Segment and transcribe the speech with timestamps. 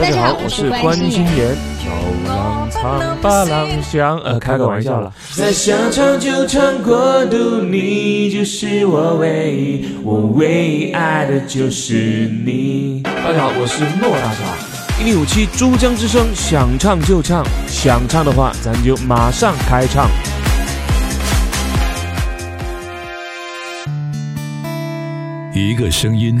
[0.00, 1.54] 大家好，我是关心妍。
[1.84, 1.90] 走
[2.26, 5.12] 廊唱吧郎香，呃，开个玩笑了。
[5.34, 13.02] 再想唱就唱过度，你就是我唯一，我唯一爱的就是你。
[13.04, 14.40] 大家好，我是诺大侠。
[14.98, 20.08] 一零五七珠江之声，想唱就唱，想唱的话咱就马上开唱。
[25.54, 26.40] 一个声音，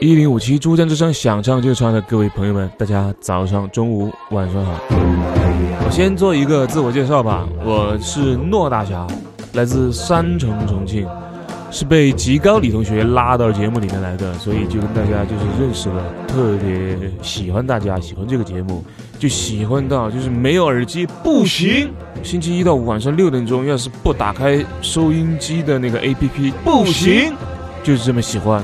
[0.00, 4.72] 一零五七珠江之声，想唱就唱的各位朋友们，大家早上、中午、晚上好。
[5.84, 9.06] 我先做一个自我介绍吧，我是诺大侠，
[9.54, 11.04] 来自山城重庆，
[11.72, 18.84] 是被极高李同学拉到节目里面来的，所以就跟大家就是认识了，特别喜欢大家，喜欢这个节目，
[19.18, 21.90] 就喜欢到就是没有耳机不行。
[22.22, 27.32] 星期一到五晚上六点钟，要是不打开收音机的那个 APP 不行，
[27.88, 28.62] 就是这么喜欢。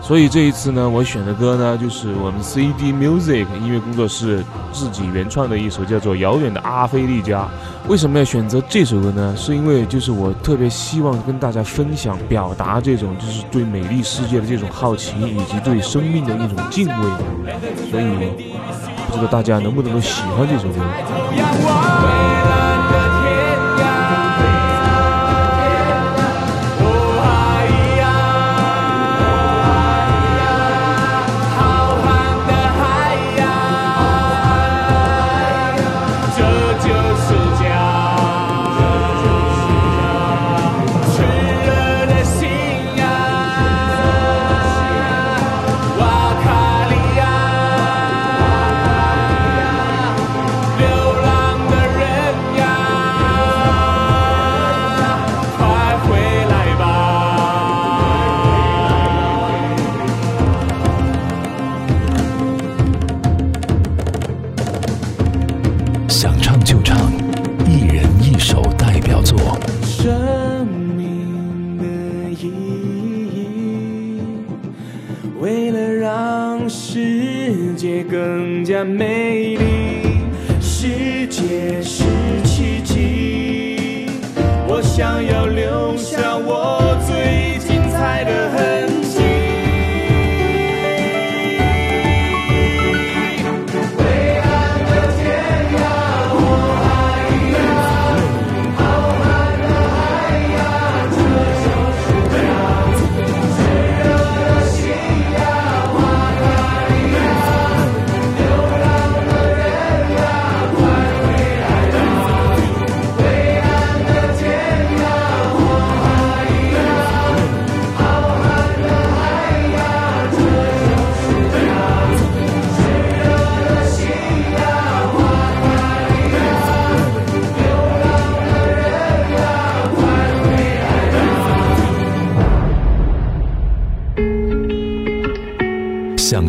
[0.00, 4.42] 所以这一次呢，我选的歌呢，就是我们 CD Music 音乐工作室
[4.72, 7.42] 自己原创的一首叫做《遥远的阿非利加》。
[7.86, 9.34] 为什么要选择这首歌呢？
[9.36, 16.94] 是因为就是我特别希望跟大家分享、表达这种就是对美丽世界的这种好奇，以及对生命的一种敬畏。
[17.90, 18.06] 所以
[19.10, 21.91] 不知道大家能不能够喜欢这首歌。
[75.42, 80.20] 为了让世界更加美丽，
[80.60, 82.04] 世界是
[82.44, 84.06] 奇迹。
[84.68, 86.31] 我想要留下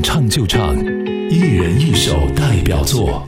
[0.04, 0.76] 唱就唱，
[1.30, 3.26] 一人一首代表作。